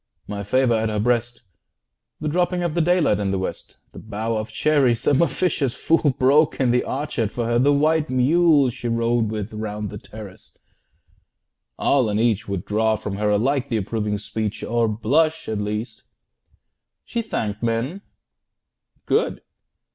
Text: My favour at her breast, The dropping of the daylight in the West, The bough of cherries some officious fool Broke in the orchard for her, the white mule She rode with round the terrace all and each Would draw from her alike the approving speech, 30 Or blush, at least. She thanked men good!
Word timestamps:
My 0.27 0.41
favour 0.41 0.73
at 0.73 0.89
her 0.89 0.99
breast, 0.99 1.43
The 2.21 2.27
dropping 2.27 2.63
of 2.63 2.73
the 2.73 2.81
daylight 2.81 3.19
in 3.19 3.29
the 3.29 3.37
West, 3.37 3.77
The 3.91 3.99
bough 3.99 4.35
of 4.35 4.49
cherries 4.51 4.99
some 5.01 5.21
officious 5.21 5.75
fool 5.75 6.15
Broke 6.17 6.59
in 6.59 6.71
the 6.71 6.83
orchard 6.83 7.31
for 7.31 7.45
her, 7.45 7.59
the 7.59 7.71
white 7.71 8.09
mule 8.09 8.71
She 8.71 8.87
rode 8.87 9.29
with 9.29 9.53
round 9.53 9.91
the 9.91 9.99
terrace 9.99 10.57
all 11.77 12.09
and 12.09 12.19
each 12.19 12.47
Would 12.49 12.65
draw 12.65 12.95
from 12.95 13.17
her 13.17 13.29
alike 13.29 13.69
the 13.69 13.77
approving 13.77 14.17
speech, 14.17 14.61
30 14.61 14.65
Or 14.71 14.87
blush, 14.87 15.47
at 15.47 15.59
least. 15.61 16.01
She 17.05 17.21
thanked 17.21 17.61
men 17.61 18.01
good! 19.05 19.43